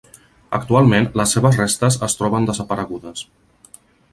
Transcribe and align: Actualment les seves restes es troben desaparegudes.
Actualment 0.57 1.09
les 1.21 1.35
seves 1.37 1.59
restes 1.61 1.99
es 2.09 2.17
troben 2.21 2.49
desaparegudes. 2.51 3.23